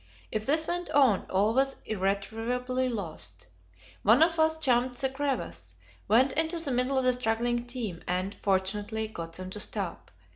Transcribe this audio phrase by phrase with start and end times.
[0.31, 3.45] If this went on, all was irretrievably lost.
[4.01, 5.75] One of us jumped the crevasse,
[6.07, 10.09] went into the middle of the struggling team, and, fortunately, got them to stop.